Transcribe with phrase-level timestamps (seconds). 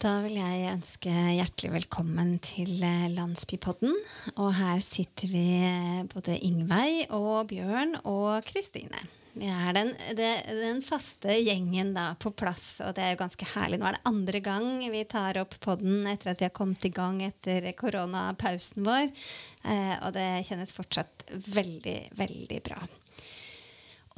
[0.00, 3.90] Da vil jeg ønske hjertelig velkommen til eh, Landsbypodden.
[4.40, 9.02] Og her sitter vi eh, både Ingveig og Bjørn og Kristine.
[9.34, 13.82] Vi er den, den, faste gjengen da på plass, og det er jo ganske herlig.
[13.82, 16.94] Nå er det andre gang vi tar opp podden etter at vi har kommet i
[16.96, 19.12] gang etter koronapausen vår.
[19.68, 22.80] Eh, og det kjennes fortsatt veldig, veldig bra.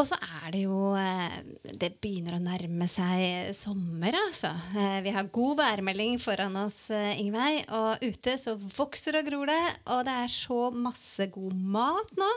[0.00, 1.34] Og så er det jo eh,
[1.78, 4.50] Det begynner å nærme seg sommer, altså.
[4.72, 7.66] Eh, vi har god værmelding foran oss, eh, Ingveig.
[7.76, 9.60] Og ute så vokser og gror det,
[9.92, 12.30] og det er så masse god mat nå.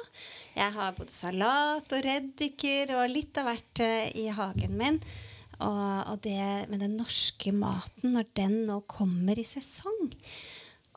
[0.58, 3.85] Jeg har både salat og reddiker og litt av hvert
[4.20, 4.99] i hagen min.
[5.55, 10.10] Og, og det med den norske maten, når den nå kommer i sesong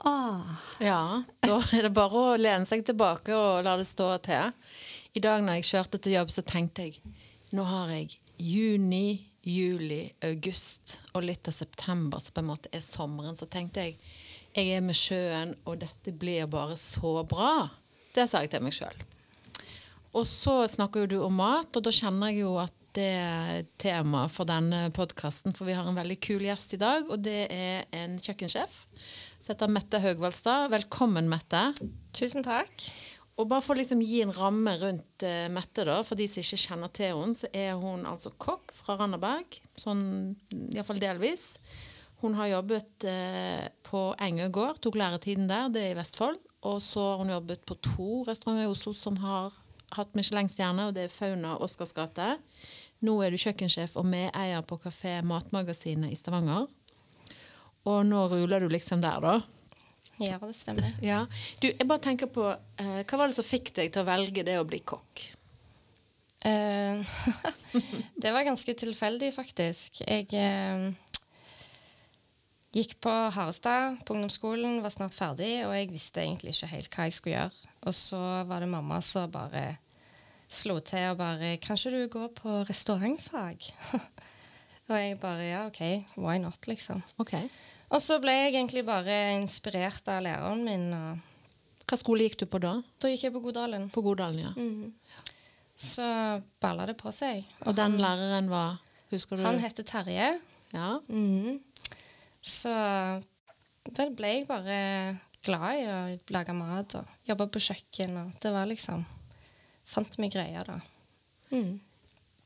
[0.07, 0.51] Åh.
[0.79, 4.52] Ja, da er det bare å lene seg tilbake og la det stå til.
[5.19, 7.15] I dag når jeg kjørte til jobb, så tenkte jeg
[7.57, 12.85] nå har jeg juni, juli, august og litt av september som på en måte er
[12.85, 13.35] sommeren.
[13.35, 13.97] Så tenkte jeg
[14.55, 17.66] jeg er med sjøen, og dette blir bare så bra.
[18.15, 19.02] Det sa jeg til meg sjøl.
[20.15, 23.66] Og så snakker jo du om mat, og da kjenner jeg jo at det er
[23.79, 25.55] tema for denne podkasten.
[25.55, 28.85] For vi har en veldig kul gjest i dag, og det er en kjøkkensjef
[29.38, 30.71] som heter Mette Haugvaldstad.
[30.73, 31.71] Velkommen, Mette.
[32.15, 32.87] Tusen takk.
[33.39, 36.43] Og bare for å liksom gi en ramme rundt uh, Mette, da, for de som
[36.43, 39.61] ikke kjenner til henne, så er hun altså kokk fra Randaberg.
[39.79, 40.03] Sånn
[40.73, 41.53] iallfall delvis.
[42.19, 46.41] Hun har jobbet uh, på Engø gård, tok læretiden der, det er i Vestfold.
[46.66, 49.55] Og så har hun jobbet på to restauranter i Oslo som har
[49.95, 52.33] hatt Michelin-stjerne, og det er Fauna og Oscars gate.
[53.07, 56.66] Nå er du kjøkkensjef og medeier på Kafé Matmagasinet i Stavanger.
[57.87, 59.37] Og nå ruler du liksom der, da.
[60.19, 60.95] Ja, det stemmer.
[61.05, 61.24] Ja.
[61.63, 64.44] Du, jeg bare tenker på, eh, Hva var det som fikk deg til å velge
[64.47, 65.25] det å bli kokk?
[66.47, 67.19] Eh,
[68.22, 70.03] det var ganske tilfeldig, faktisk.
[70.05, 70.88] Jeg eh,
[72.75, 77.09] gikk på Harestad på ungdomsskolen, var snart ferdig, og jeg visste egentlig ikke helt hva
[77.09, 77.75] jeg skulle gjøre.
[77.88, 79.78] Og så var det mamma som bare
[80.48, 83.72] slo til og bare 'Kanskje du går på restaurantfag?'
[84.88, 85.81] og jeg bare 'Ja, OK,
[86.16, 87.03] why not', liksom.
[87.19, 87.48] Okay.
[87.88, 90.88] Og så ble jeg egentlig bare inspirert av læreren min.
[91.88, 92.75] Hva skole gikk du på da?
[93.00, 93.88] Da gikk jeg på Godalen.
[93.93, 94.53] På Godalen, ja.
[94.56, 94.93] Mm.
[95.78, 96.04] Så
[96.60, 97.47] balla det på seg.
[97.62, 98.77] Og, og den han, læreren var
[99.09, 99.44] Husker du?
[99.47, 100.34] Han heter Terje.
[100.75, 100.98] Ja.
[101.09, 101.62] Mm.
[102.44, 102.72] Så
[103.97, 104.81] vel ble jeg bare
[105.47, 105.98] glad i å
[106.34, 108.19] lage mat og jobbe på kjøkken.
[108.21, 109.06] Og det var liksom
[109.88, 110.75] Fant meg greier da.
[111.48, 111.78] Mm.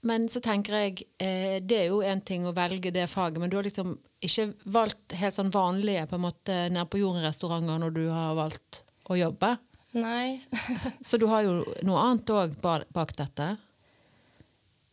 [0.08, 3.50] Men så tenker jeg, eh, det er jo én ting å velge det faget, men
[3.50, 7.94] du har liksom ikke valgt helt sånn vanlige på en måte nede på jorden-restauranter når
[7.94, 9.56] du har valgt å jobbe?
[9.94, 10.40] Nei.
[11.06, 13.54] så du har jo noe annet òg bak dette?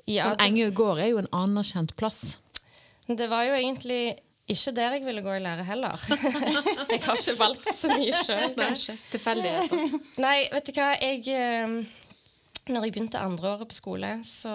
[0.09, 2.38] Ja, sånn Engø gård er jo en anerkjent plass.
[3.09, 4.18] Det var jo egentlig
[4.50, 6.06] ikke der jeg ville gå i lære heller.
[6.90, 8.97] jeg har ikke valgt så mye sjøl, kanskje.
[9.14, 9.97] Tilfeldigheter.
[10.22, 10.88] Nei, vet du hva.
[10.97, 14.53] Jeg, eh, når jeg begynte andreåret på skole, så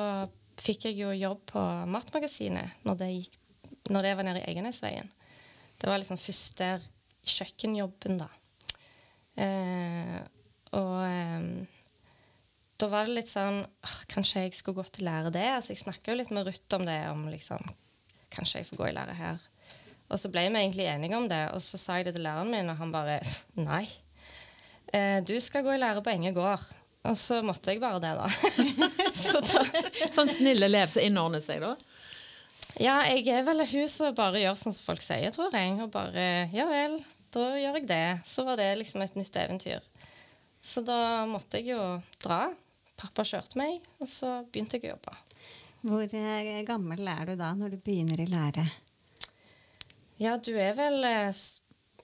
[0.60, 3.38] fikk jeg jo jobb på Matmagasinet når det, gikk,
[3.90, 5.10] når det var nede i Egenesveien.
[5.80, 6.68] Det var liksom første
[7.24, 8.28] kjøkkenjobben, da.
[9.40, 10.18] Eh,
[10.76, 11.48] og eh,
[12.78, 13.64] da var det litt sånn
[14.10, 15.46] Kanskje jeg skulle gått til lære det?
[15.56, 17.00] Altså, jeg snakka jo litt med Ruth om det.
[17.10, 17.62] om liksom,
[18.34, 19.42] Kanskje jeg får gå i lære her.
[20.12, 22.50] Og så ble vi egentlig enige om det, og så sa jeg det til læreren
[22.52, 23.18] min, og han bare
[23.56, 23.86] Nei.
[24.94, 26.62] Eh, du skal gå i lære på Enge gård.
[27.04, 28.28] Og så måtte jeg bare det, da.
[29.24, 29.62] så da
[30.14, 31.74] sånn snill elev som innordner seg, da?
[32.80, 35.76] Ja, jeg er vel hun som bare gjør sånn som folk sier, tror jeg.
[35.84, 36.96] Og bare Ja vel,
[37.34, 38.06] da gjør jeg det.
[38.26, 39.84] Så var det liksom et nytt eventyr.
[40.64, 41.82] Så da måtte jeg jo
[42.24, 42.48] dra.
[42.98, 45.14] Pappa kjørte meg, og så begynte jeg å jobbe.
[45.84, 48.64] Hvor eh, gammel er du da når du begynner i lære?
[50.22, 51.42] Ja, du er vel eh,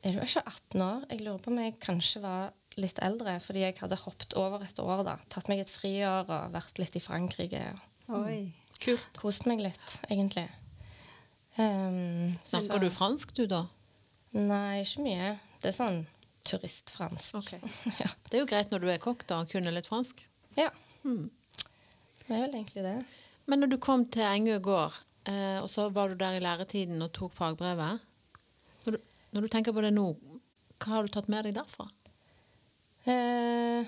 [0.05, 1.07] Er du ikke 18 år?
[1.09, 4.83] Jeg lurer på om jeg kanskje var litt eldre, fordi jeg hadde hoppet over et
[4.83, 5.03] år.
[5.07, 7.65] da, Tatt meg et friår og vært litt i Frankrike.
[8.15, 8.39] Oi.
[8.81, 9.11] Kult.
[9.19, 10.47] Kost meg litt, egentlig.
[11.59, 12.81] Um, Snakker så.
[12.81, 13.65] du fransk, du, da?
[14.37, 15.35] Nei, ikke mye.
[15.61, 16.01] Det er sånn
[16.49, 17.41] turistfransk.
[17.43, 17.61] Okay.
[18.03, 18.09] ja.
[18.31, 20.23] Det er jo greit når du er kokk, da, å kunne litt fransk.
[20.57, 20.71] Ja.
[21.03, 21.29] Hmm.
[22.25, 22.97] Det er vel egentlig det.
[23.51, 24.97] Men når du kom til Engø gård,
[25.29, 28.07] eh, og så var du der i læretiden og tok fagbrevet
[28.87, 29.01] når du,
[29.35, 30.07] når du tenker på det nå,
[30.81, 31.89] hva har du tatt med deg derfra?
[33.09, 33.87] Eh,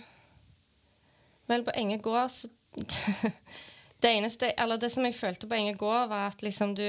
[1.50, 2.48] vel, på Enge gård så
[4.00, 4.48] det, eneste,
[4.80, 6.86] det som jeg følte på Enge gård, var at liksom du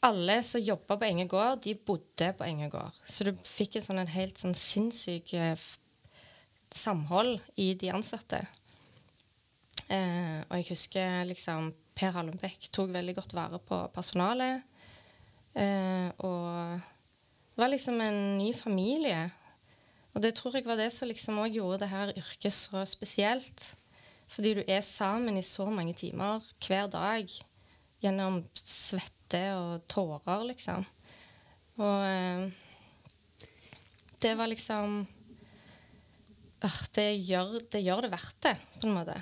[0.00, 3.02] Alle som jobba på Enge gård, de bodde på Enge gård.
[3.04, 5.66] Så du fikk en, sånn, helt sånn sinnssyk eh,
[6.72, 8.40] samhold i de ansatte.
[9.90, 14.64] Eh, og jeg husker liksom Per Hallenbekk tok veldig godt vare på personalet.
[15.52, 19.26] Eh, og var liksom en ny familie.
[20.14, 23.72] Og det tror jeg var det som liksom òg gjorde det her yrket så spesielt.
[24.30, 27.30] Fordi du er sammen i så mange timer hver dag
[28.00, 30.86] gjennom svette og tårer, liksom.
[31.80, 32.46] Og eh,
[34.22, 35.00] det var liksom
[36.62, 39.16] øh, det, gjør, det gjør det verdt det, på en måte.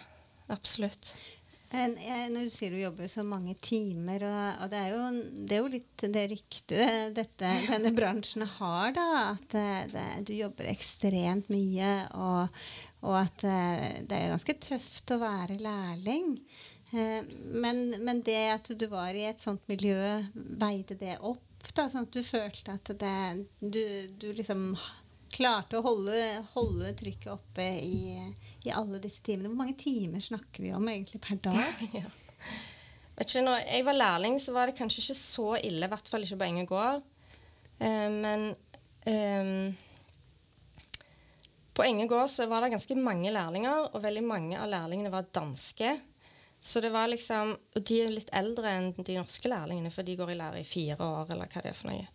[0.48, 1.14] Absolutt.
[1.68, 5.02] Når du sier du jobber så mange timer, og, og det, er jo,
[5.44, 9.08] det, er jo, litt det ryktet denne bransjen har, da.
[9.34, 9.58] At
[9.92, 12.56] det, du jobber ekstremt mye, og,
[13.02, 16.38] og, at det er ganske tøft å være lærling.
[16.90, 17.20] Eh,
[17.52, 19.98] men, men, det at du var i et sånt miljø,
[20.32, 21.44] veide det opp?
[21.74, 22.92] da, Sånn at du følte at
[23.60, 23.82] du,
[24.16, 24.70] du liksom
[25.32, 26.16] klarte å holde,
[26.54, 28.16] holde trykket oppe i,
[28.64, 29.50] i, alle disse timene.
[29.50, 31.82] Hvor mange timer snakker vi om egentlig per dag?
[32.00, 32.06] ja.
[33.18, 36.10] Vet ikke, når jeg var lærling, så var det kanskje ikke så ille, i hvert
[36.10, 37.06] fall ikke på Enge gård.
[37.82, 38.48] Eh, men
[39.10, 39.52] eh,
[41.74, 45.30] på Enge gård så var det ganske mange lærlinger, og veldig mange av lærlingene var
[45.34, 45.96] danske.
[46.60, 50.16] Så det var liksom, Og de er litt eldre enn de norske lærlingene, for de
[50.18, 52.08] går i lære i fire år, eller hva det er for noe.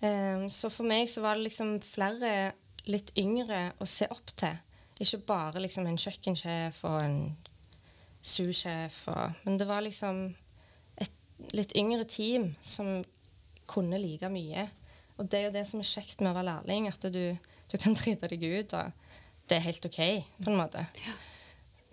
[0.00, 2.52] Um, så for meg så var det liksom flere
[2.88, 4.56] litt yngre å se opp til.
[5.00, 7.20] Ikke bare liksom en kjøkkensjef og en
[8.20, 9.06] sussjef,
[9.46, 10.26] men det var liksom
[11.00, 13.00] et litt yngre team som
[13.70, 14.66] kunne like mye.
[15.16, 17.24] Og det er jo det som er kjekt med å være lærling, at du,
[17.70, 18.92] du kan drite deg ut, og
[19.48, 20.00] det er helt OK,
[20.40, 20.84] på en måte.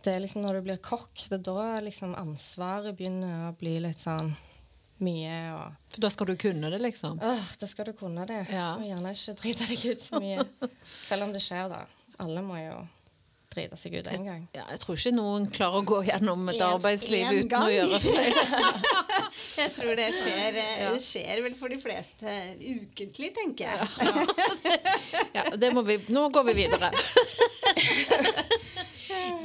[0.04, 3.78] Det er liksom når du blir kokk, det er da liksom ansvaret begynner å bli
[3.84, 4.36] litt sånn
[5.04, 5.38] mye.
[5.58, 7.22] Og For da skal du kunne det, liksom?
[7.24, 8.44] Åh, da skal du kunne det.
[8.54, 8.74] Ja.
[8.78, 10.46] Og gjerne ikke drite deg ut så mye.
[11.04, 11.84] Selv om det skjer, da.
[12.24, 12.78] Alle må jo
[13.58, 14.46] drite seg ut en gang.
[14.56, 17.66] Ja, jeg tror ikke noen klarer å gå gjennom et arbeidsliv en uten gang.
[17.66, 18.40] å gjøre feil.
[19.64, 20.92] jeg tror det skjer, eh, ja.
[21.02, 23.80] skjer, vel for de fleste ukentlig, tenker jeg.
[25.38, 26.92] ja, det må vi, nå går vi videre.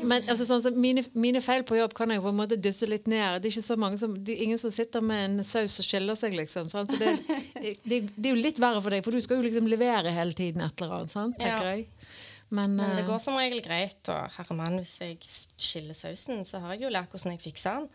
[0.03, 2.89] Men altså, sånn, så mine, mine, feil på jobb kan jeg på en måte dysse
[2.91, 3.41] litt ned.
[3.43, 5.87] Det er ikke så mange som, det er ingen som sitter med en saus og
[5.87, 6.71] skiller seg, liksom.
[6.73, 6.93] Sant?
[6.93, 9.71] Så det, det, det, er jo litt verre for deg, for du skal jo liksom
[9.71, 11.15] levere hele tiden et eller annet.
[11.15, 11.39] Sant?
[11.41, 11.77] tenker ja.
[11.77, 12.11] jeg.
[12.53, 14.03] Men, Men, det eh, går som regel greit.
[14.13, 17.89] Og herremann, hvis jeg skiller sausen, så har jeg jo lært hvordan jeg fikser den.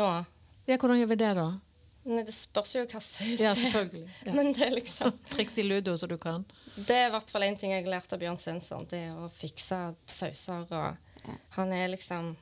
[0.00, 0.08] Nå.
[0.64, 1.50] Ja, hvordan gjør vi det, da?
[2.02, 4.08] Nei, Det spørs jo hva saus ja, selvfølgelig.
[4.26, 4.34] Ja.
[4.34, 6.46] Men det er liksom Triks i ludo så du kan?
[6.74, 8.86] Det er i hvert fall én ting jeg har lært av Bjørn Svensson.
[8.90, 9.78] Det er å fikse
[10.08, 10.66] sauser.
[10.72, 11.11] og
[11.56, 12.32] Han er liksom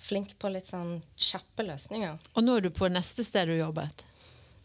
[0.00, 2.16] flink på litt sånn kjappe løsninger.
[2.34, 4.06] Og nå er du på neste sted du jobbet?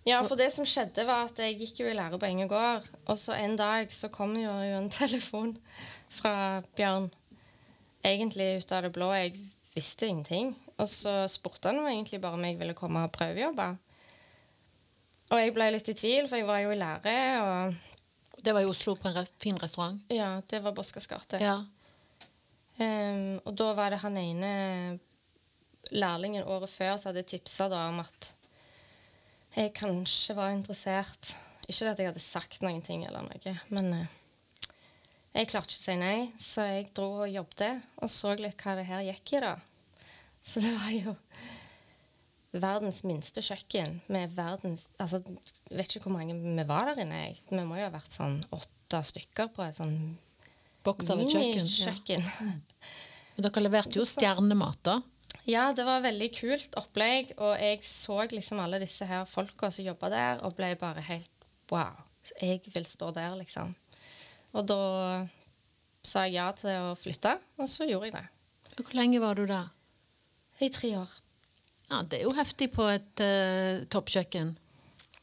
[0.05, 2.85] Ja, for det som skjedde, var at jeg gikk jo i lære på Enge gård.
[3.09, 5.55] Og så en dag så kom jo en telefon
[6.13, 7.09] fra Bjørn.
[8.05, 9.09] Egentlig ut av det blå.
[9.17, 9.33] Jeg
[9.73, 10.53] visste ingenting.
[10.77, 13.67] Og så spurte han egentlig bare om jeg ville komme og prøvejobbe.
[15.33, 17.17] Og jeg ble litt i tvil, for jeg var jo i lære.
[17.41, 17.93] og...
[18.45, 19.97] Det var i Oslo, på en fin restaurant?
[20.13, 21.39] Ja, det var Boskas gate.
[21.41, 21.63] Ja.
[22.75, 24.49] Um, og da var det han ene
[25.95, 28.33] lærlingen året før som hadde tipsa om at
[29.55, 31.35] jeg kanskje var interessert.
[31.69, 34.17] Ikke at jeg hadde sagt noen ting eller noe, men uh,
[35.35, 38.75] jeg klarte ikke å si nei, så jeg dro og jobbet og så litt hva
[38.77, 39.55] det her gikk i, da.
[40.45, 41.15] Så det var jo
[42.55, 45.19] verdens minste kjøkken med verdens altså,
[45.71, 47.23] Vet ikke hvor mange vi var der inne.
[47.49, 49.97] Vi må jo ha vært sånn åtte stykker på et sånn
[50.85, 52.21] Boks av et kjøkken.
[52.21, 52.53] Ja.
[53.35, 54.99] Men dere leverte jo stjernemat, da?
[55.45, 57.33] Ja, det var veldig kult opplegg.
[57.37, 61.31] Og jeg så liksom alle disse her folka som jobba der, og ble bare helt
[61.71, 61.97] Wow.
[62.41, 63.71] Jeg vil stå der, liksom.
[64.53, 65.25] Og da
[66.05, 68.25] sa jeg ja til å flytte, og så gjorde jeg det.
[68.77, 69.71] Hvor lenge var du der?
[70.61, 71.11] I tre år.
[71.89, 74.55] Ja, Det er jo heftig på et uh, toppkjøkken.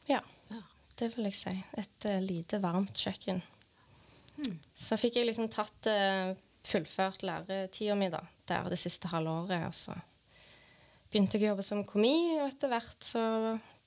[0.07, 0.19] Ja,
[0.51, 0.61] ja,
[0.99, 1.55] det vil jeg si.
[1.79, 3.41] Et uh, lite, varmt kjøkken.
[4.75, 6.33] Så fikk jeg liksom tatt uh,
[6.65, 9.67] fullført læretida mi da, der det siste halvåret.
[9.69, 9.97] Og så
[11.11, 13.23] begynte jeg å jobbe som komi, og etter hvert så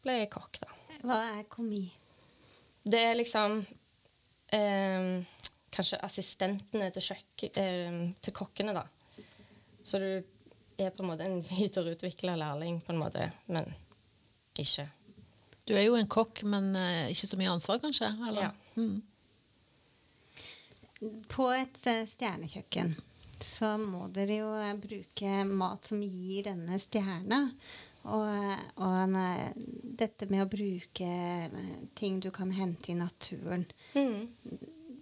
[0.05, 0.71] ble jeg kokk, da.
[1.03, 1.85] Hva er komi?
[2.87, 3.65] Det er liksom
[4.47, 7.09] Kanskje assistentene til,
[7.50, 8.85] til kokkene, da.
[9.83, 10.07] Så du
[10.79, 13.69] er på en måte en videreutvikla lærling, på en måte, men
[14.57, 14.87] ikke.
[15.67, 18.12] Du er jo en kokk, men uh, ikke så mye ansvar, kanskje?
[18.29, 18.49] Eller?
[18.49, 18.53] Ja.
[18.79, 19.03] Mm.
[21.33, 22.95] På et uh, stjernekjøkken
[23.43, 27.43] så må dere jo uh, bruke mat som gir denne stjerna.
[28.07, 29.17] Og, og
[29.99, 31.09] dette med å bruke
[31.99, 33.65] ting du kan hente i naturen.
[33.99, 34.29] Mm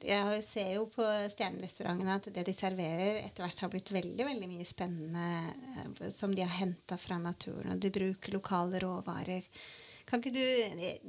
[0.05, 4.51] jeg ser jo på stjernerestaurantene at det de serverer, etter hvert har blitt veldig veldig
[4.51, 5.29] mye spennende
[5.81, 7.75] eh, som de har henta fra naturen.
[7.75, 9.47] Og de bruker lokale råvarer.
[10.05, 10.45] Kan ikke du,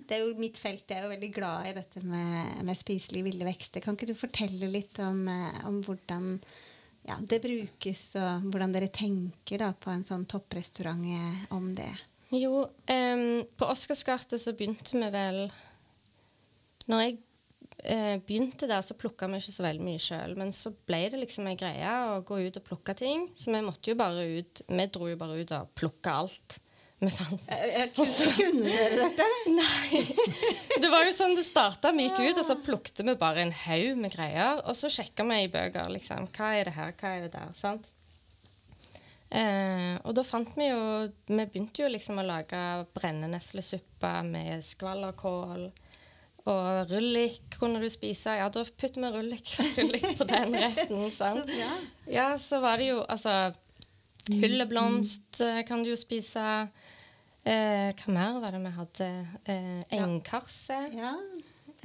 [0.07, 3.27] Det er jo mitt felt, jeg er jo veldig glad i dette med, med spiselige
[3.27, 3.83] ville vekster.
[3.83, 6.33] Kan ikke du fortelle litt om, eh, om hvordan
[7.05, 11.91] ja, det brukes, og hvordan dere tenker da, på en sånn topprestaurant eh, om det?
[12.33, 15.37] Jo, um, på Oscarskartet så begynte vi vel
[16.89, 17.13] Når jeg
[17.85, 20.35] uh, begynte der, så plukka vi ikke så veldig mye sjøl.
[20.39, 23.27] Men så ble det liksom ei greie å gå ut og plukke ting.
[23.37, 26.59] Så vi måtte jo bare ut Vi dro jo bare ut og plukka alt
[26.99, 27.41] vi fant.
[28.01, 29.25] Også, kunne, kunne dere dette?
[29.59, 29.99] Nei.
[30.81, 31.91] Det var jo sånn det starta.
[31.95, 34.61] Vi gikk ut, og så plukket vi bare en haug med greier.
[34.63, 35.91] Og så sjekka vi i bøker.
[35.93, 37.51] liksom, Hva er det her, hva er det der?
[37.59, 37.91] sant?
[39.35, 40.81] Eh, og da fant vi jo
[41.27, 42.59] Vi begynte jo liksom å lage
[42.95, 45.65] brenneneslesuppe med skvallerkål.
[46.45, 48.37] Og rullik kunne du spise.
[48.37, 51.05] Ja, da putter vi rullik, rullik på den retten.
[51.11, 51.49] sant?
[51.49, 51.71] Så ja.
[52.07, 53.33] Ja, så var det jo altså
[54.29, 56.43] Hylleblomst eh, kan du jo spise.
[57.45, 59.09] Eh, hva mer var det vi hadde?
[59.45, 61.11] Eh, Engkarse Ja.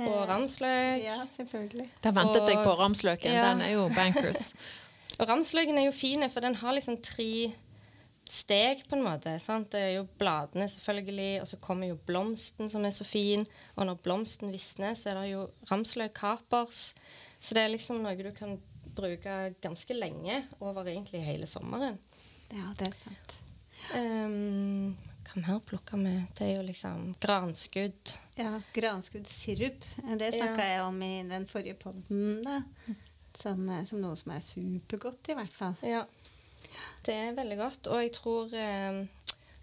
[0.00, 1.02] og ramsløk.
[1.04, 1.90] Ja, selvfølgelig.
[2.02, 3.32] Da ventet jeg på ramsløken.
[3.34, 3.50] Ja.
[3.50, 4.52] Den er jo bankers.
[5.20, 7.50] Og ramsløken er jo fin, for den har liksom tre
[8.30, 9.34] steg, på en måte.
[9.42, 9.68] Sant?
[9.74, 13.44] Det er jo bladene, selvfølgelig, og så kommer jo blomsten, som er så fin.
[13.76, 16.94] Og når blomsten visner, så er det jo ramsløk kapers.
[17.36, 18.56] Så det er liksom noe du kan
[18.96, 21.98] bruke ganske lenge, over egentlig hele sommeren.
[22.50, 23.38] Ja, det er sant.
[23.94, 24.96] Um,
[25.30, 26.14] hva mer plukker vi?
[26.34, 28.16] Det er jo liksom granskudd.
[28.38, 29.84] Ja, granskuddsirup.
[30.18, 32.42] Det snakka jeg om i den forrige podden.
[32.44, 32.62] da.
[33.38, 35.76] Som, eh, som noe som er supergodt, i hvert fall.
[35.86, 36.02] Ja.
[37.06, 37.86] Det er veldig godt.
[37.86, 39.06] Og jeg tror eh,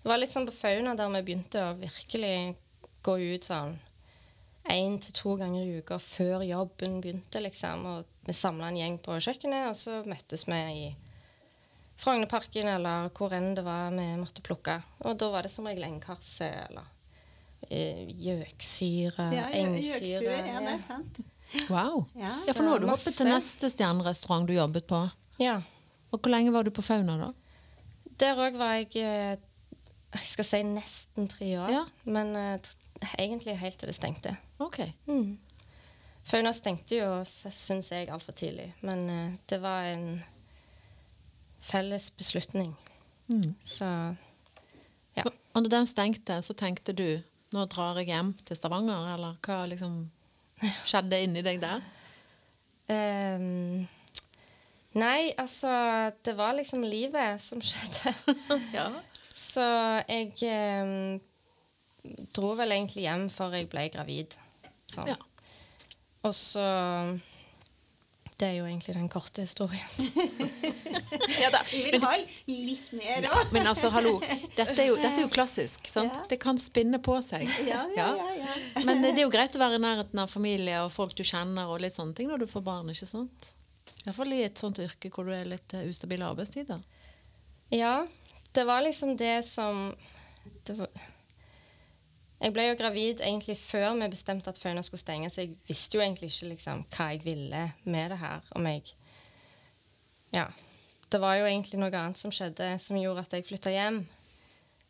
[0.02, 2.56] Det var litt sånn på Fauna der vi begynte å virkelig
[3.04, 3.76] gå ut sånn
[4.72, 7.86] én til to ganger i uka før jobben begynte, liksom.
[7.92, 10.88] Og vi samla en gjeng på kjøkkenet, og så møttes vi i
[11.98, 14.76] Frognerparken eller hvor enn det var vi måtte plukke.
[15.06, 16.86] Og da var det som regel engkarse eller
[17.70, 20.12] eh, gjøksyre, Ja, engsyre.
[20.12, 21.18] gjøksyre, ja, det er sant.
[21.72, 22.04] Wow.
[22.20, 22.30] Ja.
[22.46, 23.08] Ja, for nå har du Masse.
[23.08, 25.04] hoppet til neste stjernerestaurant du jobbet på.
[25.42, 25.62] ja.
[26.12, 27.34] Og hvor lenge var du på Fauna, da?
[28.22, 29.36] Der òg var jeg eh,
[30.14, 31.70] Jeg skal si nesten tre år.
[31.74, 31.82] Ja.
[32.06, 32.70] Men eh,
[33.20, 34.32] egentlig helt til det stengte.
[34.64, 34.80] Ok.
[35.06, 35.34] Mm.
[36.24, 38.70] Fauna stengte jo, syns jeg, altfor tidlig.
[38.88, 40.24] Men det var en
[41.60, 42.76] felles beslutning.
[43.28, 43.56] Mm.
[43.62, 43.88] Så
[45.18, 45.26] ja.
[45.54, 47.08] Og når den stengte, så tenkte du
[47.56, 50.02] nå drar jeg hjem til Stavanger, eller hva liksom
[50.88, 51.86] skjedde inni deg der?
[52.88, 53.84] Um,
[54.96, 55.70] nei, altså
[56.24, 58.14] Det var liksom livet som skjedde.
[58.76, 58.90] Ja.
[59.38, 59.64] Så
[60.10, 60.34] jeg
[60.84, 61.18] um,
[62.36, 64.38] dro vel egentlig hjem før jeg ble gravid.
[64.88, 65.12] Sånn.
[65.14, 65.18] Ja.
[66.28, 66.68] Og så
[68.38, 69.82] Det er jo egentlig den korte historien.
[71.72, 72.12] Vi vil ha
[72.46, 73.54] litt mer òg.
[73.56, 74.20] Men altså, hallo,
[74.54, 75.88] dette er jo, dette er jo klassisk.
[75.90, 76.14] sant?
[76.14, 76.26] Ja.
[76.30, 77.48] Det kan spinne på seg.
[77.66, 78.84] Ja, ja, ja, ja.
[78.86, 81.66] Men det er jo greit å være i nærheten av familie og folk du kjenner,
[81.66, 82.94] og litt sånne ting når du får barn.
[82.94, 83.50] ikke sant?
[84.04, 86.86] Iallfall i et sånt yrke hvor du er litt eh, ustabile arbeidstider.
[87.74, 87.96] Ja,
[88.54, 89.90] det var liksom det som
[90.70, 90.94] det var,
[92.38, 95.98] Jeg ble jo gravid egentlig før vi bestemte at Fauna skulle stenge, så jeg visste
[95.98, 98.42] jo egentlig ikke liksom, hva jeg ville med det her.
[98.56, 98.94] Om jeg
[100.34, 100.48] Ja.
[101.08, 104.02] Det var jo egentlig noe annet som skjedde som gjorde at jeg flytta hjem.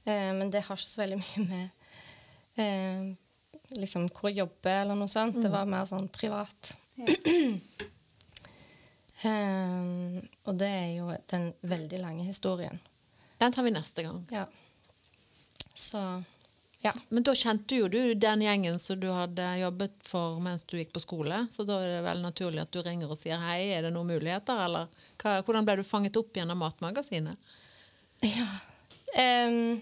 [0.08, 3.12] Eh, men det har ikke så veldig mye med eh,
[3.78, 5.38] liksom hvor jeg jobber eller noe sånt.
[5.38, 6.76] Det var mer sånn privat.
[9.26, 12.78] Eh, og det er jo den veldig lange historien.
[13.42, 14.20] Den tar vi neste gang.
[14.30, 14.44] Ja.
[15.74, 16.02] Så
[16.82, 16.94] ja.
[17.10, 20.94] Men da kjente jo du den gjengen som du hadde jobbet for mens du gikk
[20.94, 21.40] på skole.
[21.52, 24.12] Så da er det vel naturlig at du ringer og sier hei, er det noen
[24.14, 24.90] muligheter, eller
[25.22, 27.54] hva, hvordan ble du fanget opp gjennom Matmagasinet?
[28.26, 28.50] ja.
[29.18, 29.80] Um,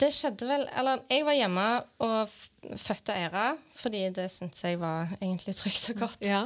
[0.00, 1.64] det skjedde vel Eller jeg var hjemme
[2.02, 2.32] og
[2.80, 3.44] fødte Eira,
[3.76, 6.26] fordi det syntes jeg var egentlig trygt og godt.
[6.26, 6.42] Ja.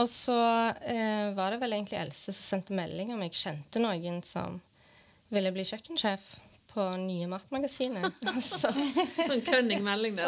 [0.00, 4.22] Og så uh, var det vel egentlig Else som sendte melding om jeg kjente noen
[4.24, 4.60] som
[5.32, 6.30] ville bli kjøkkensjef
[6.72, 8.14] på nye Matmagasinet.
[9.28, 10.26] Sånn kønning melding det.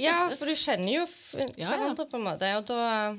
[0.00, 2.52] Ja, for du kjenner jo f- Ja, hverandre på en måte.
[2.58, 3.16] Og da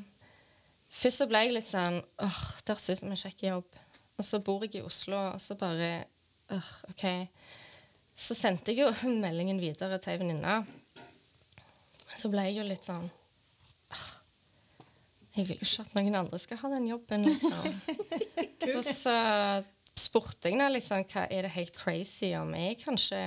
[0.88, 3.80] Først så ble jeg litt sånn åh, det hørtes ut som en kjekk jobb.
[4.18, 5.90] Og så bor jeg i Oslo, og så bare
[6.56, 7.04] åh, OK.
[8.18, 10.62] Så sendte jeg jo meldingen videre til ei venninne.
[12.18, 13.10] Så ble jeg jo litt sånn
[13.92, 14.06] åh,
[15.36, 17.68] Jeg vil jo ikke at noen andre skal ha den jobben, liksom.
[18.72, 19.18] og så
[19.98, 23.22] spurte jeg henne liksom, hva er det helt crazy om jeg kanskje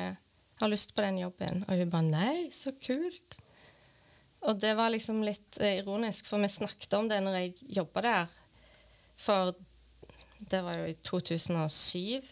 [0.60, 1.64] har lyst på den jobben.
[1.68, 3.38] Og hun bare nei, så kult.
[4.48, 8.04] Og det var liksom litt eh, ironisk, for vi snakket om det når jeg jobba
[8.04, 8.36] der.
[9.20, 9.52] For
[10.50, 12.30] det var jo i 2007.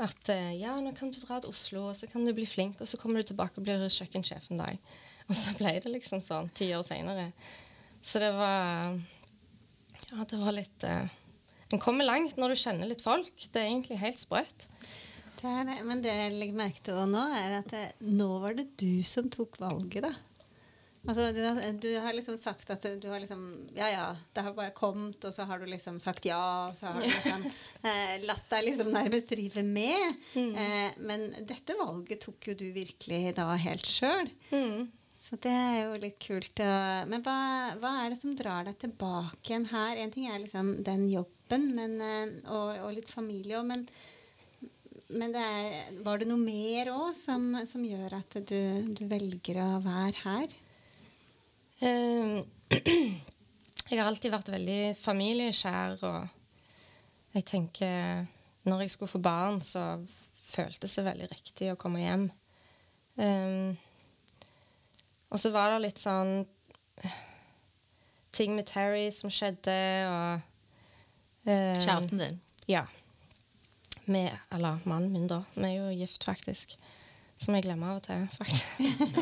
[0.00, 2.80] At eh, ja, nå kan du dra til Oslo, og så kan du bli flink,
[2.80, 4.80] og så kommer du tilbake og blir kjøkkensjef en dag.
[5.26, 7.32] Og så ble det liksom sånn ti år seinere.
[7.98, 8.94] Så det var
[10.12, 11.16] Ja, det var litt uh,
[11.74, 13.32] En kommer langt når du kjenner litt folk.
[13.50, 14.68] Det er egentlig helt sprøtt.
[15.40, 15.80] Det er det.
[15.86, 19.28] Men det jeg legger merke til nå, er at det, nå var det du som
[19.32, 20.14] tok valget, da.
[21.06, 23.42] Altså, du, har, du, har, liksom sagt at du har liksom
[23.76, 26.90] Ja, ja, det har bare kommet, og så har du liksom sagt ja, og så
[26.90, 27.44] har du liksom
[27.86, 30.18] eh, latt deg liksom nærmest drive med.
[30.34, 30.52] Mm.
[30.62, 34.32] Eh, men dette valget tok jo du virkelig da helt sjøl.
[34.50, 34.88] Mm.
[35.26, 36.60] Så det er jo litt kult.
[37.10, 37.38] Men hva,
[37.80, 39.98] hva, er det som drar deg tilbake igjen her?
[39.98, 43.82] En ting er liksom den jobben men, eh, og, og, litt familie òg, men,
[45.18, 48.60] men det er, var det noe mer òg som, som, gjør at du,
[48.94, 50.54] du velger å være her?
[51.82, 52.42] Uh,
[53.90, 58.24] jeg har alltid vært veldig familieskjær, og jeg tenker
[58.66, 59.98] Når jeg skulle få barn, så
[60.46, 62.30] føltes det veldig riktig å komme hjem.
[63.18, 63.74] Um,
[65.36, 66.46] og så var det litt sånn
[68.32, 69.74] ting med Terry som skjedde,
[70.08, 70.40] og
[71.44, 72.38] um, Kjæresten din?
[72.72, 72.86] Ja.
[74.06, 75.42] Med, eller mannen min, da.
[75.52, 76.72] Vi er jo gift, faktisk.
[77.36, 78.64] Som jeg glemmer av og til, faktisk.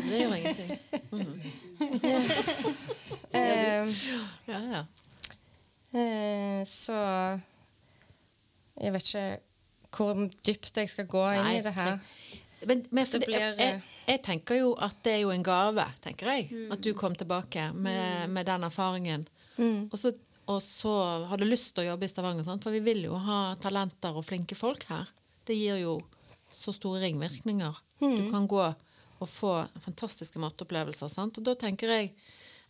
[0.06, 0.70] det gjør ingenting.
[1.10, 1.34] Mm.
[4.52, 4.84] ja, ja.
[5.94, 7.00] Uh, så
[8.78, 9.26] jeg vet ikke
[9.94, 11.98] hvor dypt jeg skal gå Nei, inn i det her.
[12.60, 16.30] Men, men det blir, jeg, jeg, tenker jo at det er jo en gave, tenker
[16.32, 16.46] jeg.
[16.52, 16.70] Mm.
[16.72, 19.26] At du kom tilbake med, med den erfaringen.
[19.56, 19.90] Mm.
[19.90, 20.14] Og, så,
[20.46, 20.94] og, så,
[21.28, 22.64] har du lyst til å jobbe i Stavanger, sant?
[22.64, 25.10] for vi vil jo ha talenter og flinke folk her.
[25.44, 25.98] Det gir jo
[26.52, 27.80] så store ringvirkninger.
[28.00, 28.16] Mm.
[28.16, 31.10] Du kan gå og få fantastiske matopplevelser.
[31.12, 31.38] Sant?
[31.38, 32.14] Og da tenker jeg,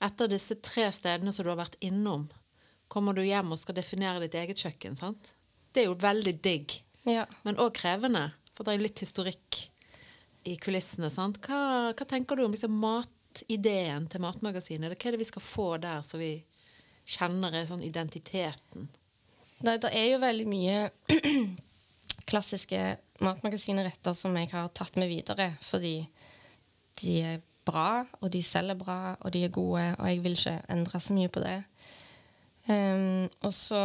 [0.05, 2.27] etter disse tre stedene som du har vært innom,
[2.93, 4.99] kommer du hjem og skal definere ditt eget kjøkken.
[4.99, 5.35] Sant?
[5.75, 6.77] Det er jo veldig digg,
[7.09, 7.25] ja.
[7.47, 8.29] men òg krevende.
[8.55, 9.63] For det er jo litt historikk
[10.45, 11.11] i kulissene.
[11.11, 11.61] Hva,
[11.93, 14.93] hva tenker du om liksom, matideen til Matmagasinet?
[14.93, 16.35] Hva er det vi skal få der, så vi
[17.05, 18.89] kjenner sånn identiteten?
[19.61, 20.79] Det, det er jo veldig mye
[22.31, 22.85] klassiske
[23.25, 25.99] matmagasineretter som jeg har tatt med videre, fordi
[27.01, 30.59] de er bra, og de selger bra, og de er gode, og jeg vil ikke
[30.73, 31.61] endre så mye på det.
[32.69, 33.81] Um, og så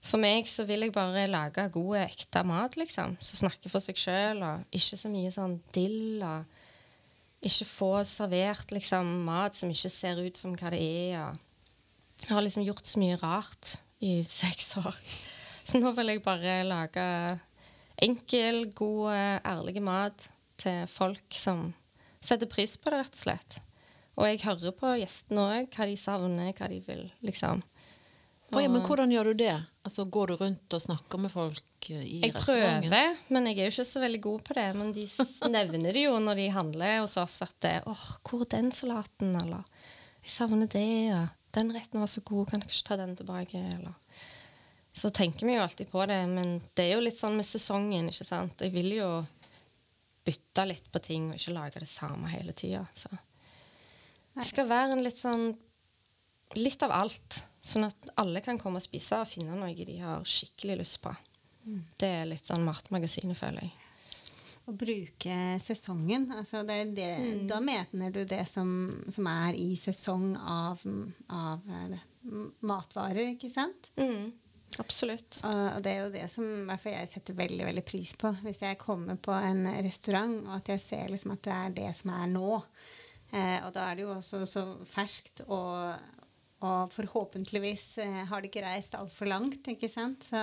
[0.00, 3.18] for meg så vil jeg bare lage god, ekte mat, liksom.
[3.20, 6.22] Som snakker for seg sjøl, og ikke så mye sånn dill.
[6.24, 11.36] Og ikke få servert liksom, mat som ikke ser ut som hva det er.
[12.20, 14.96] Jeg har liksom gjort så mye rart i seks år.
[15.64, 17.06] Så nå vil jeg bare lage
[18.00, 19.12] enkel, god,
[19.44, 21.70] ærlig mat til folk som
[22.20, 23.60] setter pris på det, rett og slett.
[24.20, 27.62] Og jeg hører på gjestene òg, hva de savner, hva de vil, liksom.
[28.50, 29.52] Oh, ja, men hvordan gjør du det?
[29.86, 32.88] Altså, Går du rundt og snakker med folk eh, i jeg restauranten?
[32.88, 34.66] Jeg prøver, men jeg er jo ikke så veldig god på det.
[34.80, 35.04] Men de
[35.54, 39.36] nevner det jo når de handler hos oss at det, åh, 'Hvor er den salaten?'
[39.42, 39.62] eller
[40.20, 43.64] 'Jeg savner det', og 'Den retten var så god, kan jeg ikke ta den tilbake?'
[43.78, 43.94] eller
[44.92, 48.08] Så tenker vi jo alltid på det, men det er jo litt sånn med sesongen,
[48.10, 48.60] ikke sant.
[48.60, 49.24] Jeg vil jo
[50.26, 52.86] bytte litt på ting og ikke lage det samme hele tida.
[54.34, 55.56] Det skal være en litt sånn
[56.58, 57.44] Litt av alt.
[57.60, 61.12] Sånn at alle kan komme og spise og finne noe de har skikkelig lyst på.
[61.66, 61.80] Mm.
[62.00, 63.72] Det er litt sånn matmagasinet, føler jeg.
[64.68, 66.28] Å bruke sesongen.
[66.36, 67.42] Altså det, det, mm.
[67.50, 68.70] Da mener du det som,
[69.12, 70.84] som er i sesong av,
[71.28, 71.98] av eh,
[72.64, 73.90] matvarer, ikke sant?
[74.00, 74.30] Mm.
[74.78, 75.40] Absolutt.
[75.44, 78.30] Og det er jo det som jeg setter veldig veldig pris på.
[78.44, 81.90] Hvis jeg kommer på en restaurant, og at jeg ser liksom at det er det
[81.98, 82.60] som er nå.
[83.30, 85.98] Eh, og da er det jo også så ferskt og,
[86.60, 89.64] og forhåpentligvis eh, har det ikke reist altfor langt.
[89.72, 90.26] ikke sant?
[90.28, 90.40] Så,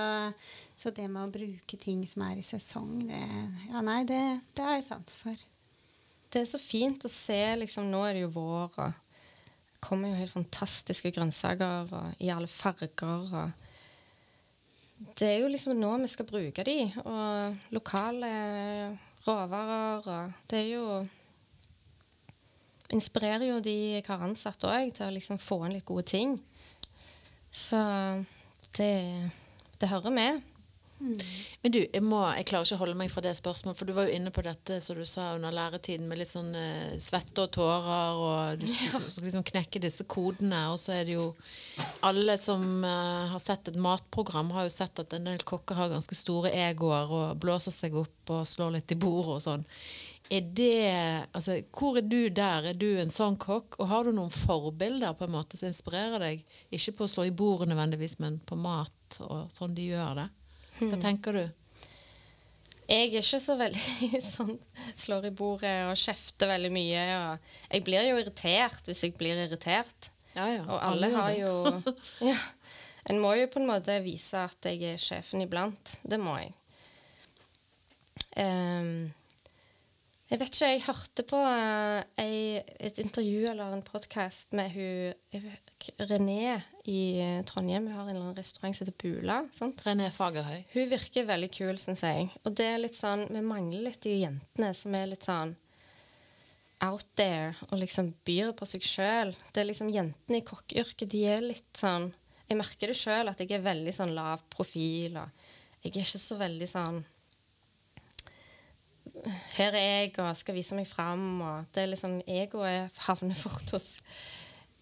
[0.73, 3.21] så, det med å bruke ting som er i sesong, det,
[3.69, 4.21] ja, nei, det,
[4.57, 5.37] det har jeg sans for.
[6.33, 7.55] Det er så fint å se.
[7.61, 8.91] liksom, Nå er det jo vår, og
[9.77, 13.05] det kommer jo helt fantastiske grønnsaker og, i alle farger.
[13.05, 13.29] og
[15.13, 18.31] Det er jo liksom nå vi skal bruke de, og lokale
[19.27, 20.01] råvarer.
[20.01, 21.05] og Det er jo
[22.93, 26.37] inspirerer jo de jeg har ansatt òg, til å liksom få inn litt gode ting.
[27.51, 27.79] Så
[28.77, 28.93] det,
[29.79, 30.45] det hører med.
[30.99, 31.17] Mm.
[31.61, 33.93] Men du, jeg, må, jeg, klarer ikke å holde meg fra det spørsmålet, for du
[33.93, 37.43] var jo inne på dette som du sa under læretiden, med litt sånn eh, svette
[37.43, 40.63] og tårer, og du skal liksom knekke disse kodene.
[40.73, 41.29] Og så er det jo
[42.07, 45.93] Alle som eh, har sett et matprogram, har jo sett at en del kokker har
[45.93, 49.67] ganske store egoer og blåser seg opp og slår litt i bordet og sånn.
[50.33, 52.71] Er det, altså, hvor er du der?
[52.71, 53.77] Er du en sånn kokk?
[53.79, 56.57] Og har du noen forbilder på en måte som inspirerer deg?
[56.75, 60.27] Ikke på å slå i bordet nødvendigvis, men på mat og sånn de gjør det.
[60.81, 61.05] Hva hmm.
[61.05, 61.45] tenker du?
[62.87, 64.53] jeg er ikke så veldig sånn
[64.95, 67.01] slår i bordet og kjefter veldig mye.
[67.17, 70.11] Og jeg blir jo irritert hvis jeg blir irritert.
[70.37, 70.63] Ja, ja.
[70.63, 71.53] Og alle har jo
[72.29, 72.37] ja,
[73.09, 75.97] En må jo på en måte vise at jeg er sjefen iblant.
[76.03, 76.53] Det må jeg.
[78.37, 79.07] Um,
[80.27, 85.45] jeg vet ikke, jeg hørte på uh, ei, et intervju eller en podkast med hun
[86.09, 86.57] René
[86.89, 87.85] i eh, Trondheim.
[87.85, 89.37] Hun har en eller annen restaurant som heter Bula.
[89.53, 89.83] Sant?
[89.85, 90.63] René Fagerhøy.
[90.73, 92.31] Hun virker veldig kul, syns jeg.
[92.43, 95.53] Og det er litt sånn, vi mangler litt de jentene som er litt sånn
[96.83, 99.35] out there og liksom byr på seg sjøl.
[99.53, 102.11] Det er liksom jentene i kokkeyrket, de er litt sånn
[102.47, 106.21] Jeg merker det sjøl at jeg er veldig sånn lav profil, og jeg er ikke
[106.23, 107.01] så veldig sånn
[109.57, 111.41] her er jeg og skal vise meg fram.
[111.41, 113.89] Og det er liksom Egoet havner fort hos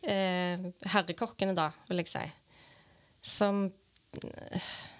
[0.03, 2.25] eh, herrekokkene, da, vil jeg si.
[3.35, 3.67] Som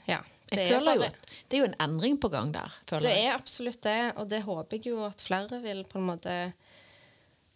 [0.09, 0.21] Ja.
[0.45, 1.07] Det er, bare, jo,
[1.49, 2.73] det er jo en endring på gang der.
[3.01, 6.35] det er absolutt det, og det håper jeg jo at flere vil på en måte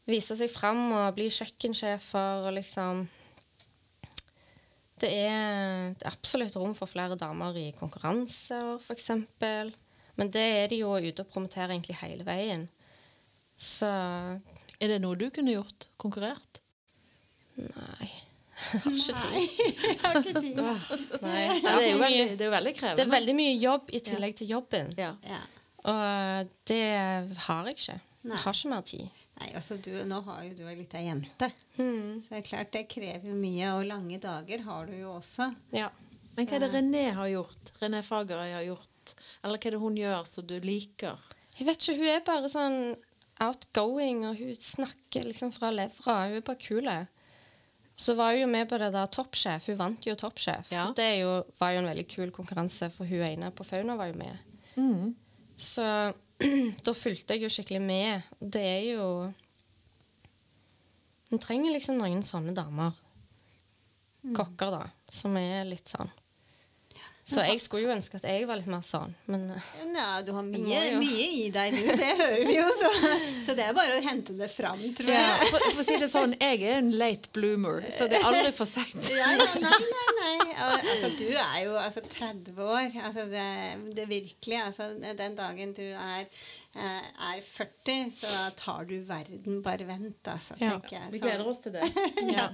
[0.10, 3.04] vise seg fram og bli kjøkkensjefer og liksom
[5.00, 9.12] det er, det er absolutt rom for flere damer i konkurranser, f.eks.
[10.20, 12.68] Men det er de jo ute og promoterer egentlig hele veien.
[13.60, 13.90] Så
[14.80, 15.90] Er det noe du kunne gjort?
[16.00, 16.62] Konkurrert?
[17.60, 18.10] Nei.
[18.60, 19.64] Jeg har ikke tid.
[19.88, 20.60] Jeg har ikke tid.
[20.60, 21.46] Nei.
[21.64, 23.00] Det er, jo veldig, det er jo veldig krevende.
[23.00, 24.94] Det er veldig mye jobb i tillegg til jobben.
[25.00, 25.14] Ja.
[25.28, 25.40] Ja.
[25.88, 26.84] Og det
[27.46, 27.98] har jeg ikke.
[28.20, 28.36] Nei.
[28.36, 29.24] Jeg har ikke mer tid.
[29.40, 32.20] Nei, altså du, Nå har jo du ei lita jente, mm.
[32.26, 33.74] så det er klart det krever mye.
[33.78, 35.48] Og lange dager har du jo også.
[35.76, 35.88] Ja.
[36.36, 37.72] Men hva er det René har gjort?
[37.80, 38.99] René Fagerøy har gjort?
[39.44, 41.20] Eller hva er det hun gjør som du liker?
[41.60, 42.80] Jeg vet ikke, Hun er bare sånn
[43.44, 46.22] outgoing, og hun snakker liksom fra levra.
[46.28, 46.90] Hun er bare kul.
[48.00, 49.68] Så var hun jo med på det der Toppsjef.
[49.68, 50.72] Hun vant jo Toppsjef.
[50.72, 50.88] Ja.
[50.88, 53.98] Så det er jo, var jo en veldig kul konkurranse, for hun ene på Fauna
[54.00, 54.48] var jo med.
[54.80, 55.12] Mm.
[55.60, 55.84] Så
[56.86, 58.32] da fulgte jeg jo skikkelig med.
[58.40, 59.06] Det er jo
[61.30, 62.96] En trenger liksom noen sånne damer.
[64.34, 64.88] Kokker, da.
[65.14, 66.10] Som er litt sånn.
[67.30, 70.32] Så jeg skulle jo ønske at jeg var litt mer sånn, men eh, Ja, du
[70.34, 72.66] har mye, mye i deg, nå, Det hører vi jo.
[72.80, 72.90] Så,
[73.46, 75.52] så det er bare å hente det fram, tror Ja, jeg.
[75.54, 78.54] for, for å si det sånn, jeg er en late bloomer, så det er aldri
[78.58, 78.98] for seint.
[79.20, 80.56] Ja, ja, nei, nei, nei.
[80.66, 82.98] Altså, du er jo altså, 30 år.
[83.06, 83.46] Altså, det,
[83.98, 84.90] det virkelig altså,
[85.20, 86.28] Den dagen du er,
[86.76, 89.62] eh, er 40, så tar du verden.
[89.66, 90.78] Bare vent, altså, Ja.
[91.12, 91.86] Vi gleder oss til det.
[92.38, 92.50] ja.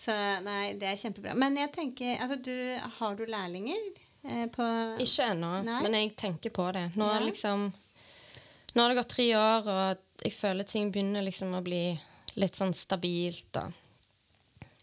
[0.00, 0.14] Så
[0.46, 1.34] nei, det er kjempebra.
[1.36, 2.54] Men jeg tenker altså, du,
[2.98, 3.90] Har du lærlinger?
[4.28, 4.64] Eh, på
[5.00, 6.90] Ikke ennå, men jeg tenker på det.
[6.96, 7.26] Nå, er Ja.
[7.26, 7.72] liksom,
[8.74, 11.98] nå har det gått tre år, og jeg føler ting begynner liksom å bli
[12.36, 13.56] litt sånn stabilt.
[13.56, 13.72] Og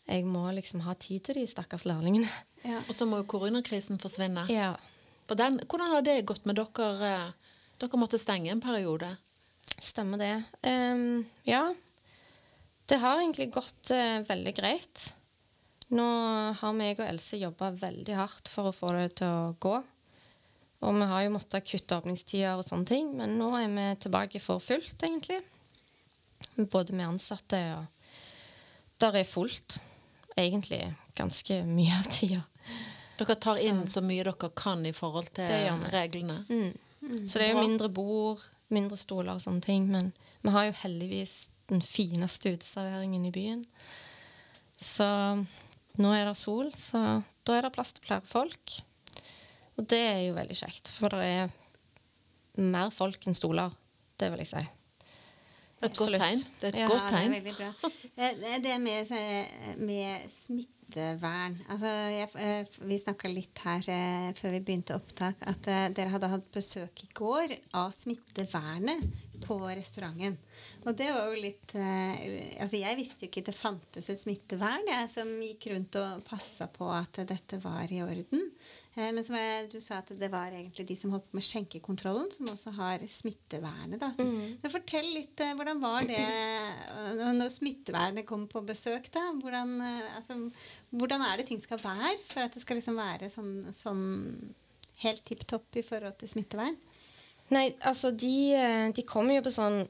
[0.07, 2.29] jeg må liksom ha tid til de stakkars lærlingene.
[2.63, 2.81] ja.
[2.89, 4.47] Og så må jo koronakrisen forsvinne.
[4.49, 4.75] Ja.
[5.27, 7.33] På den, hvordan har det gått med dere?
[7.79, 9.17] Dere måtte stenge en periode.
[9.79, 10.43] Stemmer det.
[10.63, 11.75] Um, ja.
[12.87, 15.13] Det har egentlig gått uh, veldig greit.
[15.95, 16.07] Nå
[16.59, 19.75] har meg og Else jobba veldig hardt for å få det til å gå.
[20.85, 24.41] Og vi har jo måttet kutte åpningstider og sånne ting, men nå er vi tilbake
[24.43, 25.39] for fullt, egentlig.
[26.57, 27.93] Både med ansatte og
[28.97, 29.79] Der er fullt.
[30.37, 30.79] Egentlig
[31.13, 32.39] ganske mye av tida.
[33.17, 36.43] Dere tar inn så mye dere kan i forhold til reglene?
[36.49, 36.73] Mm.
[37.01, 37.27] Mm.
[37.27, 38.41] Så det er jo mindre bord,
[38.73, 39.85] mindre stoler og sånne ting.
[39.93, 41.35] Men vi har jo heldigvis
[41.69, 43.63] den fineste uteserveringen i byen.
[44.77, 45.05] Så
[45.97, 47.01] nå er det sol, så
[47.47, 48.77] da er det plass til flere folk.
[49.77, 51.51] Og det er jo veldig kjekt, for det er
[52.57, 53.73] mer folk enn stoler.
[54.17, 54.63] Det vil jeg si.
[55.85, 56.39] Et godt tegn.
[56.57, 57.31] Det er et Ja, godt tegn.
[57.31, 57.91] det er veldig bra.
[58.17, 59.11] Eh, Det med,
[59.77, 65.61] med smittevern altså jeg, eh, Vi snakka litt her eh, før vi begynte opptak, at
[65.93, 69.05] dere hadde hatt besøk i går av smittevernet
[69.43, 70.37] på restauranten.
[70.87, 74.85] Og det var jo litt eh, altså Jeg visste jo ikke det fantes et smittevern,
[74.87, 78.45] jeg som gikk rundt og passa på at dette var i orden.
[78.95, 81.45] Eh, Men som jeg, du sa at det var egentlig de som holdt på med
[81.45, 83.99] skjenkekontrollen, som også har smittevernet.
[84.01, 84.11] da.
[84.17, 89.11] Men fortell litt, eh, hvordan var det eh, når smittevernet kom på besøk?
[89.13, 89.27] da?
[89.41, 90.39] Hvordan, eh, altså,
[90.95, 94.05] hvordan er det ting skal være for at det skal liksom være sånn, sånn
[95.03, 96.77] helt tipp topp i forhold til smittevern?
[97.53, 99.83] Nei, altså de, eh, de kommer jo på sånn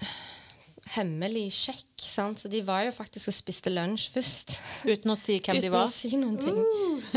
[0.96, 2.42] hemmelig sjekk, sant?
[2.42, 4.56] så de var jo faktisk og spiste lunsj først.
[4.92, 5.86] Uten å si hvem de var?
[5.86, 6.60] Uten å si noen ting.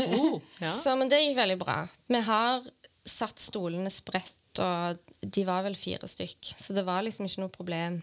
[0.06, 0.72] Oh, ja.
[0.82, 1.82] Så, men det gikk veldig bra.
[2.10, 2.66] Vi har
[3.04, 7.52] satt stolene spredt, og de var vel fire stykk, så det var liksom ikke noe
[7.52, 7.98] problem.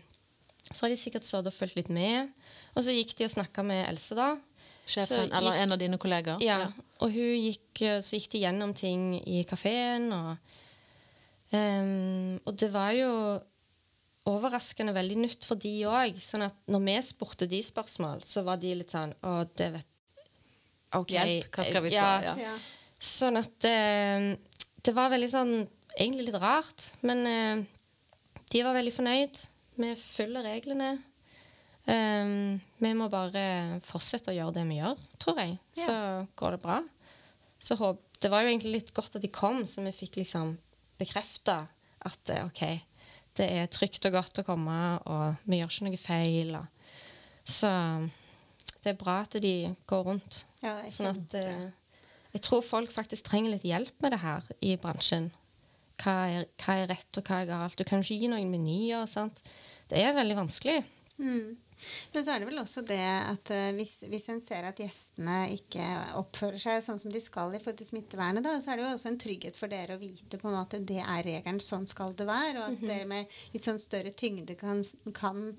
[0.68, 2.32] Så har de sikkert stått og fulgt litt med,
[2.76, 4.34] og så gikk de og snakka med Else, da.
[4.86, 6.44] Sjefen, gikk, eller en av dine kollegaer.
[6.44, 6.66] Ja,
[7.02, 10.61] og hun gikk, eh, så gikk de gjennom ting i kafeen, og
[11.52, 13.12] Um, og det var jo
[14.30, 16.20] overraskende veldig nytt for de òg.
[16.24, 19.88] Sånn at når vi spurte de spørsmål, så var de litt sånn Å, det vet
[20.98, 21.12] OK.
[21.16, 22.34] Hjelp, hva skal vi svare?
[22.40, 22.52] Ja.
[22.52, 22.56] Ja.
[23.02, 24.32] Sånn at uh,
[24.86, 25.54] det var veldig sånn
[25.92, 27.64] Egentlig litt rart, men uh,
[28.52, 29.40] de var veldig fornøyd.
[29.82, 30.94] Vi følger reglene.
[31.84, 35.58] Um, vi må bare fortsette å gjøre det vi gjør, tror jeg.
[35.76, 35.84] Ja.
[35.84, 35.96] Så
[36.40, 36.78] går det bra.
[37.60, 40.56] Så håp, det var jo egentlig litt godt at de kom, så vi fikk liksom
[41.02, 41.64] bekrefta
[42.08, 42.64] at eh, OK,
[43.40, 46.56] det er trygt og godt å komme, og vi gjør ikke noe feil.
[46.60, 46.98] Og,
[47.48, 47.72] så
[48.82, 49.56] det er bra at de
[49.90, 50.44] går rundt.
[50.62, 51.70] Ja, sånn at uh,
[52.34, 55.30] Jeg tror folk faktisk trenger litt hjelp med det her i bransjen.
[56.02, 57.78] Hva er, hva er rett, og hva er galt?
[57.78, 59.06] Du kan jo ikke gi noen menyer.
[59.10, 59.44] Sant?
[59.90, 60.82] Det er veldig vanskelig.
[61.22, 61.58] Mm.
[62.14, 65.38] Men så er det vel også det at uh, hvis, hvis en ser at gjestene
[65.56, 65.86] ikke
[66.20, 68.94] oppfører seg sånn som de skal i forhold til smittevernet, da, så er det jo
[68.96, 72.16] også en trygghet for dere å vite på en måte det er regelen, sånn skal
[72.18, 72.58] det være.
[72.60, 72.88] Og at -hmm.
[72.88, 75.52] dere med litt sånn større tyngde kan, kan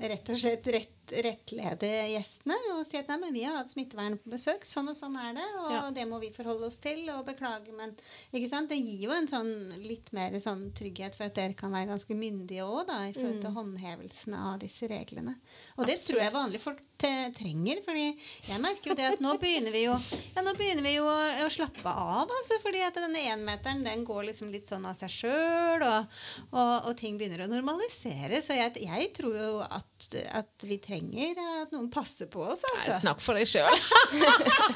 [0.00, 4.18] rett og slett rett rettlede gjestene og si at nei, men vi har hatt smittevern
[4.20, 4.66] på besøk.
[4.68, 5.82] Sånn og sånn er det, og ja.
[5.94, 7.04] det må vi forholde oss til.
[7.14, 7.94] Og beklage, men
[8.32, 9.52] det gir jo en sånn
[9.84, 13.52] litt mer sånn trygghet for at dere kan være ganske myndige òg i forhold til
[13.52, 13.56] mm.
[13.60, 15.36] håndhevelsen av disse reglene.
[15.76, 16.08] Og det Absolutt.
[16.10, 17.80] tror jeg vanlige folk trenger.
[17.84, 18.06] fordi
[18.48, 19.94] jeg merker jo det at nå begynner vi jo,
[20.34, 22.30] ja, nå begynner vi jo å, å slappe av.
[22.38, 26.16] Altså, fordi at denne énmeteren den går liksom litt sånn av seg sjøl, og,
[26.52, 28.40] og, og, ting begynner å normalisere.
[28.44, 32.62] Så jeg, jeg tror jo at, at, vi trenger at noen passer på oss.
[32.70, 32.90] Altså.
[32.90, 33.78] Nei, snakk for deg sjøl.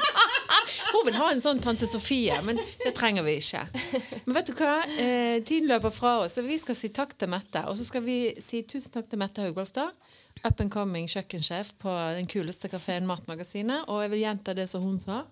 [0.93, 3.63] Hun vil ha en sånn tante Sofie, men det trenger vi ikke.
[4.27, 4.77] Men vet du hva?
[4.99, 7.65] Eh, tiden løper fra oss, så vi skal si takk til Mette.
[7.71, 9.95] Og så skal vi si tusen takk til Mette Haugvoldstad
[10.45, 13.89] up and coming kjøkkensjef på den kuleste kafeen Matmagasinet.
[13.89, 15.25] Og jeg vil gjenta det som hun sa.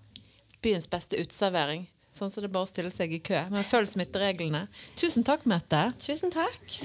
[0.64, 1.86] Byens beste uteservering.
[2.08, 3.38] Sånn som så det bare å stille seg i kø.
[3.52, 4.66] Men følg smittereglene.
[4.98, 5.88] Tusen takk, Mette.
[6.02, 6.80] Tusen takk.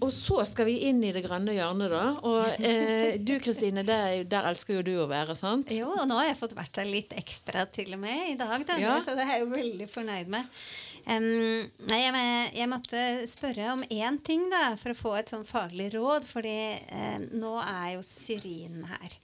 [0.00, 2.04] Og så skal vi inn i det grønne hjørnet, da.
[2.24, 5.72] Og eh, du Kristine, der, elsker jo du å være, sant?
[5.76, 8.64] Jo, og nå har jeg fått vært der litt ekstra til og med i dag,
[8.68, 8.78] da.
[8.80, 8.96] Ja.
[9.04, 10.62] så det er jeg jo veldig fornøyd med.
[11.00, 12.12] Um, jeg,
[12.54, 16.26] jeg, måtte spørre om én ting da, for å få et sånn faglig råd.
[16.28, 16.58] fordi
[16.92, 19.16] um, nå er jo syrin her.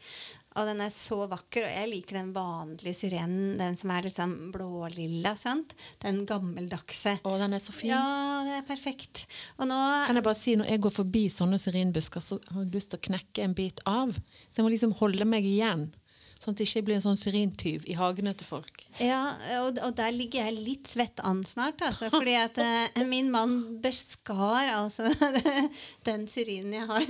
[0.56, 3.58] Og den er så vakker, og jeg liker den vanlige syrenen.
[3.60, 5.34] Den som er litt sånn blålilla.
[5.36, 5.74] sant?
[6.02, 7.18] Den gammeldagse.
[7.20, 7.92] Å, den er så fin.
[7.92, 9.26] Ja, det er perfekt.
[9.60, 12.72] Og nå Kan jeg bare si, når jeg går forbi sånne syrinbusker, så har jeg
[12.72, 14.16] lyst til å knekke en bit av.
[14.48, 15.90] Så jeg må liksom holde meg igjen.
[16.36, 18.82] Sånn at det ikke blir en sånn syrintyv i hagene til folk.
[19.00, 19.20] Ja,
[19.62, 21.80] og, og, der ligger jeg litt svett an snart.
[21.84, 25.08] Altså, fordi at eh, min mann beskar altså
[26.08, 27.06] den syrinen jeg har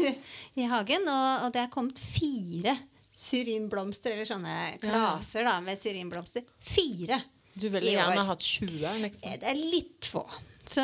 [0.62, 1.11] i hagen.
[1.11, 2.76] Og, og det er kommet fire
[3.16, 6.44] syrinblomster, eller sånne klaser da, med syrinblomster.
[6.61, 7.20] Fire!
[7.57, 8.83] Du ville gjerne hatt 20?
[9.00, 9.33] Liksom.
[9.40, 10.26] Det er litt få.
[10.66, 10.83] Så,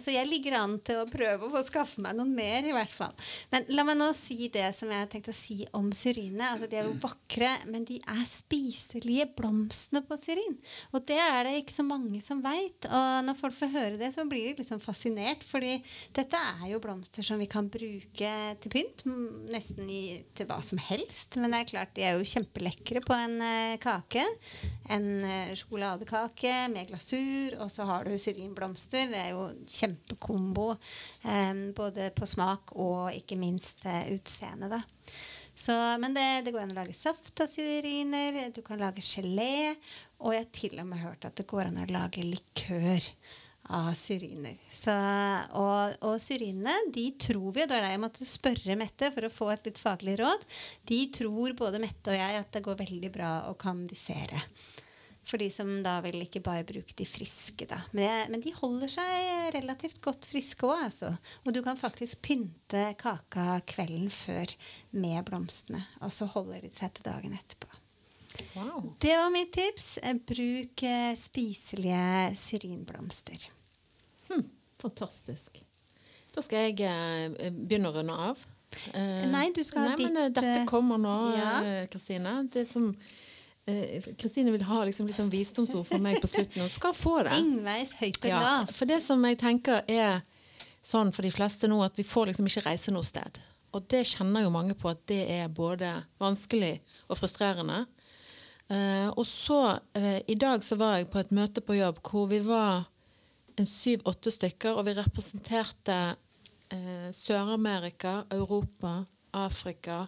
[0.00, 2.92] så, jeg ligger an til å prøve å få skaffe meg noen mer, i hvert
[2.92, 3.12] fall.
[3.52, 6.54] Men la meg nå si det som jeg tenkte å si om syrinene.
[6.54, 10.56] Altså, de er jo vakre, men de er spiselige, blomstene på syrin.
[10.96, 12.88] Og det er det ikke så mange som veit.
[12.88, 15.44] Og når folk får høre det, så blir de liksom fascinert.
[15.44, 15.76] fordi
[16.16, 19.04] dette er jo blomster som vi kan bruke til pynt.
[19.52, 21.36] Nesten i, til hva som helst.
[21.36, 24.24] Men det er klart, de er jo kjempelekre på en uh, kake.
[24.94, 30.70] En uh, sjokoladekake med glasur, og så har du syrinblomster det er jo kjempekombo.
[31.26, 34.70] Eh, både på smak og ikke minst eh, utseende.
[34.70, 34.82] da.
[35.58, 39.74] Så, men det, det, går an å lage saft av syriner, du kan lage gelé,
[40.22, 43.08] og jeg har til og med hørt at det går an å lage likør
[43.74, 44.54] av syriner.
[44.70, 44.94] Så,
[45.58, 49.26] og, og syrinene de tror vi, og det er det jeg måtte spørre Mette for
[49.26, 50.46] å få et litt faglig råd,
[50.88, 54.38] de tror både Mette og jeg at det går veldig bra å kandisere.
[55.28, 57.66] For de som da vil ikke bare bruke de friske.
[57.68, 57.82] da.
[57.92, 61.12] Men, men de holder seg relativt godt friske òg, altså.
[61.44, 64.54] Og du kan faktisk pynte kaka kvelden før
[64.96, 65.82] med blomstene.
[66.00, 67.68] Og så holder de seg til dagen etterpå.
[68.54, 68.94] Wow.
[69.02, 69.98] Det var mitt tips.
[70.28, 73.48] Bruk eh, spiselige syrinblomster.
[74.28, 74.44] Hm,
[74.80, 75.60] fantastisk.
[76.34, 78.48] Da skal jeg eh, begynne å runde av.
[78.92, 81.16] Eh, nei, du skal ha ditt men, Dette kommer nå,
[81.92, 82.38] Kristine.
[82.40, 82.48] Ja.
[82.52, 82.94] Det som
[84.16, 87.36] Kristine vil ha liksom, liksom visdomsord fra meg på slutten, og skal få det.
[87.36, 88.30] Ingveis høyt og.
[88.30, 90.22] Ja, for det som jeg tenker er
[90.88, 93.40] sånn for de fleste nå, at vi får liksom ikke reise noe sted.
[93.76, 96.78] Og det kjenner jo mange på at det er både vanskelig
[97.08, 97.82] og frustrerende.
[98.68, 102.28] Uh, og så, uh, i dag så var jeg på et møte på jobb hvor
[102.28, 102.88] vi var
[103.58, 105.96] en syv-åtte stykker, og vi representerte
[106.72, 109.00] uh, Sør-Amerika, Europa,
[109.36, 110.06] Afrika,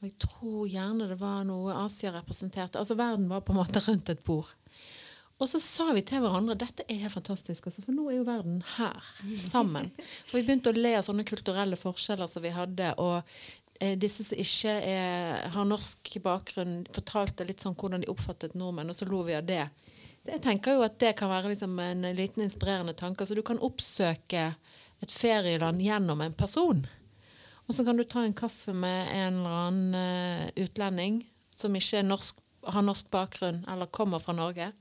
[0.00, 2.80] jeg tror gjerne det var noe Asia representerte.
[2.80, 4.48] Altså verden var på en måte rundt et bord.
[5.40, 8.26] Og så sa vi til hverandre dette er helt fantastisk, altså, for nå er jo
[8.28, 9.10] verden her
[9.40, 9.88] sammen.
[10.28, 12.92] For vi begynte å le av sånne kulturelle forskjeller som vi hadde.
[13.00, 13.22] og
[13.80, 18.92] eh, disse som ikke er, har norsk bakgrunn, fortalte litt sånn hvordan de oppfattet nordmenn,
[18.92, 19.64] og så lo vi av det.
[20.20, 23.24] Så jeg tenker jo at det kan være liksom en liten inspirerende tanke.
[23.24, 24.50] Så du kan oppsøke
[25.00, 26.84] et ferieland gjennom en person.
[27.70, 31.20] Og så kan du ta en kaffe med en eller annen uh, utlending
[31.54, 34.72] som ikke norsk, har norsk bakgrunn eller kommer fra Norge.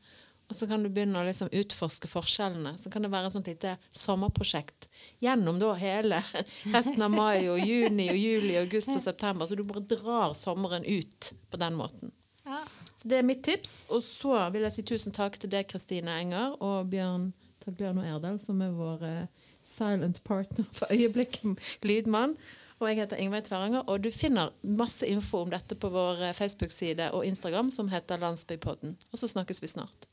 [0.50, 2.72] Og så kan du begynne å liksom utforske forskjellene.
[2.82, 4.88] Så kan det være et sånt lite sommerprosjekt
[5.22, 6.18] gjennom da hele
[6.74, 9.46] resten av mai og juni og juli og august og september.
[9.46, 12.16] Så du bare drar sommeren ut på den måten.
[12.42, 12.64] Ja.
[12.96, 13.84] Så det er mitt tips.
[13.94, 17.30] Og så vil jeg si tusen takk til deg, Kristine Enger, og Bjørn
[17.62, 22.34] Tagliano Erdal, som er vår uh, silent partner for øyeblikket, lydmann.
[22.80, 26.36] Og jeg heter Ingveig Tveranger, og du finner masse info om dette på vår eh,
[26.36, 28.96] Facebook-side og Instagram som heter Landsbypodden.
[29.12, 30.09] Og så snakkes vi snart.